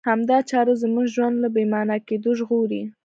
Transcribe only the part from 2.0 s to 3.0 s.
کېدو ژغوري.